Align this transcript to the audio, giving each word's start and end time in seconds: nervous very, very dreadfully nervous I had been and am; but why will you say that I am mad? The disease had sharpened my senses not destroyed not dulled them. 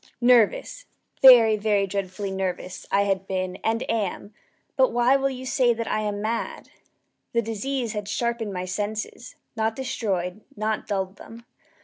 nervous 0.19 0.87
very, 1.21 1.55
very 1.55 1.85
dreadfully 1.85 2.31
nervous 2.31 2.87
I 2.91 3.01
had 3.03 3.27
been 3.27 3.57
and 3.57 3.87
am; 3.87 4.33
but 4.75 4.91
why 4.91 5.15
will 5.15 5.29
you 5.29 5.45
say 5.45 5.75
that 5.75 5.87
I 5.87 5.99
am 6.01 6.23
mad? 6.23 6.69
The 7.33 7.41
disease 7.43 7.93
had 7.93 8.07
sharpened 8.09 8.51
my 8.51 8.65
senses 8.65 9.35
not 9.55 9.75
destroyed 9.75 10.41
not 10.55 10.87
dulled 10.87 11.17
them. 11.17 11.45